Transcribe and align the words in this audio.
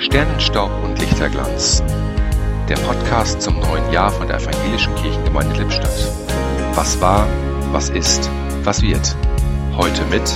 Sternenstaub 0.00 0.70
und 0.82 0.98
Lichterglanz. 0.98 1.82
Der 2.70 2.76
Podcast 2.76 3.42
zum 3.42 3.60
neuen 3.60 3.92
Jahr 3.92 4.10
von 4.10 4.26
der 4.26 4.38
Evangelischen 4.38 4.94
Kirchengemeinde 4.94 5.58
Lippstadt. 5.58 6.10
Was 6.74 6.98
war, 7.02 7.28
was 7.70 7.90
ist, 7.90 8.30
was 8.62 8.80
wird. 8.80 9.14
Heute 9.76 10.02
mit 10.06 10.26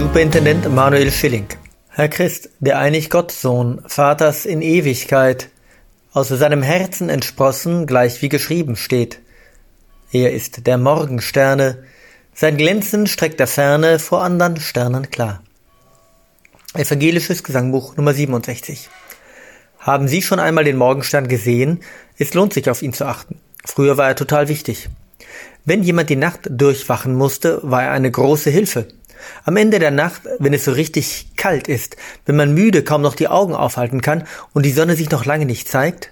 Superintendent 0.00 0.74
Manuel 0.74 1.12
Schilling. 1.12 1.46
Herr 1.88 2.08
Christ, 2.08 2.50
der 2.58 2.80
einig 2.80 3.10
Gottsohn, 3.10 3.80
Vaters 3.86 4.44
in 4.44 4.60
Ewigkeit, 4.60 5.50
aus 6.12 6.30
seinem 6.30 6.64
Herzen 6.64 7.10
entsprossen, 7.10 7.86
gleich 7.86 8.22
wie 8.22 8.28
geschrieben 8.28 8.74
steht. 8.74 9.20
Er 10.10 10.32
ist 10.32 10.66
der 10.66 10.78
Morgensterne, 10.78 11.84
sein 12.34 12.56
Glänzen 12.56 13.06
streckt 13.06 13.38
der 13.38 13.46
Ferne 13.46 14.00
vor 14.00 14.24
andern 14.24 14.56
Sternen 14.56 15.12
klar. 15.12 15.43
Evangelisches 16.76 17.44
Gesangbuch 17.44 17.96
Nummer 17.96 18.12
67. 18.12 18.88
Haben 19.78 20.08
Sie 20.08 20.22
schon 20.22 20.40
einmal 20.40 20.64
den 20.64 20.76
Morgenstern 20.76 21.28
gesehen? 21.28 21.78
Es 22.18 22.34
lohnt 22.34 22.52
sich 22.52 22.68
auf 22.68 22.82
ihn 22.82 22.92
zu 22.92 23.06
achten. 23.06 23.38
Früher 23.64 23.96
war 23.96 24.08
er 24.08 24.16
total 24.16 24.48
wichtig. 24.48 24.88
Wenn 25.64 25.84
jemand 25.84 26.10
die 26.10 26.16
Nacht 26.16 26.48
durchwachen 26.50 27.14
musste, 27.14 27.60
war 27.62 27.84
er 27.84 27.92
eine 27.92 28.10
große 28.10 28.50
Hilfe. 28.50 28.88
Am 29.44 29.56
Ende 29.56 29.78
der 29.78 29.92
Nacht, 29.92 30.22
wenn 30.40 30.52
es 30.52 30.64
so 30.64 30.72
richtig 30.72 31.28
kalt 31.36 31.68
ist, 31.68 31.96
wenn 32.26 32.34
man 32.34 32.54
müde 32.54 32.82
kaum 32.82 33.02
noch 33.02 33.14
die 33.14 33.28
Augen 33.28 33.54
aufhalten 33.54 34.00
kann 34.00 34.24
und 34.52 34.66
die 34.66 34.72
Sonne 34.72 34.96
sich 34.96 35.10
noch 35.10 35.24
lange 35.24 35.46
nicht 35.46 35.68
zeigt, 35.68 36.10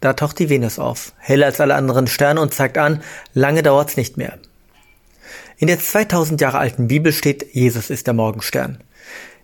da 0.00 0.14
taucht 0.14 0.40
die 0.40 0.50
Venus 0.50 0.80
auf, 0.80 1.12
heller 1.18 1.46
als 1.46 1.60
alle 1.60 1.76
anderen 1.76 2.08
Sterne 2.08 2.40
und 2.40 2.52
zeigt 2.52 2.76
an, 2.76 3.04
lange 3.34 3.62
dauert's 3.62 3.96
nicht 3.96 4.16
mehr. 4.16 4.40
In 5.58 5.68
der 5.68 5.78
2000 5.78 6.40
Jahre 6.40 6.58
alten 6.58 6.88
Bibel 6.88 7.12
steht, 7.12 7.54
Jesus 7.54 7.88
ist 7.88 8.08
der 8.08 8.14
Morgenstern. 8.14 8.78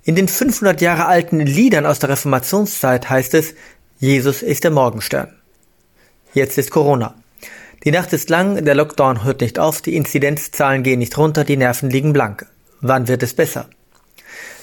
In 0.08 0.14
den 0.14 0.26
500 0.26 0.80
Jahre 0.80 1.04
alten 1.04 1.38
Liedern 1.38 1.84
aus 1.84 1.98
der 1.98 2.08
Reformationszeit 2.08 3.10
heißt 3.10 3.34
es, 3.34 3.52
Jesus 3.98 4.40
ist 4.40 4.64
der 4.64 4.70
Morgenstern. 4.70 5.34
Jetzt 6.32 6.56
ist 6.56 6.70
Corona. 6.70 7.14
Die 7.84 7.90
Nacht 7.90 8.14
ist 8.14 8.30
lang, 8.30 8.64
der 8.64 8.74
Lockdown 8.74 9.22
hört 9.22 9.42
nicht 9.42 9.58
auf, 9.58 9.82
die 9.82 9.94
Inzidenzzahlen 9.96 10.82
gehen 10.82 11.00
nicht 11.00 11.18
runter, 11.18 11.44
die 11.44 11.58
Nerven 11.58 11.90
liegen 11.90 12.14
blank. 12.14 12.46
Wann 12.80 13.06
wird 13.06 13.22
es 13.22 13.34
besser? 13.34 13.68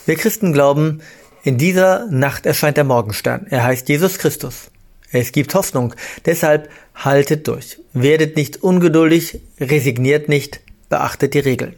Wir 0.07 0.15
Christen 0.15 0.51
glauben, 0.51 1.01
in 1.43 1.59
dieser 1.59 2.07
Nacht 2.07 2.47
erscheint 2.47 2.77
der 2.77 2.83
Morgenstern. 2.83 3.45
Er 3.47 3.65
heißt 3.65 3.87
Jesus 3.87 4.17
Christus. 4.17 4.71
Es 5.11 5.31
gibt 5.31 5.53
Hoffnung. 5.53 5.93
Deshalb 6.25 6.69
haltet 6.95 7.47
durch. 7.47 7.77
Werdet 7.93 8.35
nicht 8.35 8.63
ungeduldig, 8.63 9.41
resigniert 9.59 10.27
nicht, 10.27 10.61
beachtet 10.89 11.35
die 11.35 11.39
Regeln. 11.39 11.75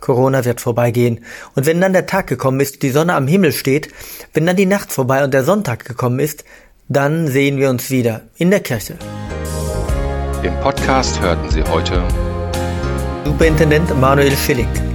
Corona 0.00 0.44
wird 0.44 0.60
vorbeigehen. 0.60 1.24
Und 1.54 1.66
wenn 1.66 1.80
dann 1.80 1.92
der 1.92 2.06
Tag 2.06 2.26
gekommen 2.26 2.60
ist, 2.60 2.82
die 2.82 2.90
Sonne 2.90 3.14
am 3.14 3.26
Himmel 3.26 3.52
steht, 3.52 3.88
wenn 4.34 4.46
dann 4.46 4.56
die 4.56 4.66
Nacht 4.66 4.92
vorbei 4.92 5.24
und 5.24 5.34
der 5.34 5.44
Sonntag 5.44 5.84
gekommen 5.84 6.18
ist, 6.18 6.44
dann 6.88 7.28
sehen 7.28 7.58
wir 7.58 7.70
uns 7.70 7.90
wieder 7.90 8.22
in 8.36 8.50
der 8.50 8.60
Kirche. 8.60 8.96
Im 10.42 10.54
Podcast 10.60 11.20
hörten 11.20 11.50
Sie 11.50 11.62
heute 11.64 12.02
Superintendent 13.24 13.98
Manuel 14.00 14.36
Schilling. 14.36 14.85